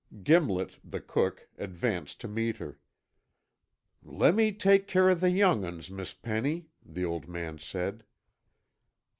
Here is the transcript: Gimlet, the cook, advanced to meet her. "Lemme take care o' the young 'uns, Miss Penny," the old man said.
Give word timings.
Gimlet, 0.23 0.77
the 0.83 0.99
cook, 0.99 1.47
advanced 1.59 2.19
to 2.21 2.27
meet 2.27 2.57
her. 2.57 2.79
"Lemme 4.03 4.51
take 4.51 4.87
care 4.87 5.11
o' 5.11 5.13
the 5.13 5.29
young 5.29 5.63
'uns, 5.63 5.91
Miss 5.91 6.11
Penny," 6.11 6.69
the 6.83 7.05
old 7.05 7.27
man 7.27 7.59
said. 7.59 8.03